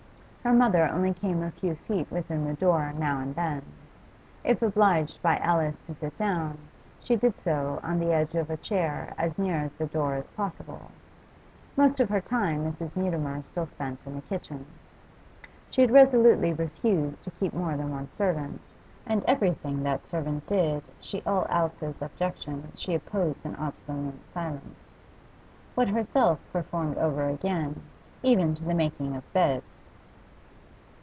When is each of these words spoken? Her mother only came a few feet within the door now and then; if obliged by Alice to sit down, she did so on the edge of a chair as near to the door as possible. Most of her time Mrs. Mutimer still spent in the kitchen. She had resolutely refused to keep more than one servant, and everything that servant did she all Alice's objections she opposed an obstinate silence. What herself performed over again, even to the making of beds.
Her 0.43 0.53
mother 0.53 0.87
only 0.87 1.13
came 1.13 1.43
a 1.43 1.51
few 1.51 1.75
feet 1.75 2.09
within 2.09 2.45
the 2.45 2.55
door 2.55 2.93
now 2.97 3.19
and 3.19 3.35
then; 3.35 3.61
if 4.43 4.63
obliged 4.63 5.21
by 5.21 5.37
Alice 5.37 5.77
to 5.85 5.93
sit 5.93 6.17
down, 6.17 6.57
she 6.99 7.15
did 7.15 7.39
so 7.39 7.79
on 7.83 7.99
the 7.99 8.11
edge 8.11 8.33
of 8.33 8.49
a 8.49 8.57
chair 8.57 9.13
as 9.19 9.37
near 9.37 9.69
to 9.69 9.77
the 9.77 9.85
door 9.85 10.15
as 10.15 10.29
possible. 10.29 10.89
Most 11.77 11.99
of 11.99 12.09
her 12.09 12.19
time 12.19 12.65
Mrs. 12.65 12.95
Mutimer 12.95 13.43
still 13.43 13.67
spent 13.67 14.07
in 14.07 14.15
the 14.15 14.21
kitchen. 14.21 14.65
She 15.69 15.81
had 15.81 15.91
resolutely 15.91 16.53
refused 16.53 17.21
to 17.21 17.29
keep 17.29 17.53
more 17.53 17.77
than 17.77 17.91
one 17.91 18.09
servant, 18.09 18.61
and 19.05 19.23
everything 19.25 19.83
that 19.83 20.07
servant 20.07 20.47
did 20.47 20.81
she 20.99 21.21
all 21.21 21.45
Alice's 21.51 22.01
objections 22.01 22.79
she 22.81 22.95
opposed 22.95 23.45
an 23.45 23.55
obstinate 23.57 24.15
silence. 24.33 24.97
What 25.75 25.89
herself 25.89 26.39
performed 26.51 26.97
over 26.97 27.29
again, 27.29 27.83
even 28.23 28.55
to 28.55 28.63
the 28.63 28.73
making 28.73 29.15
of 29.15 29.31
beds. 29.33 29.63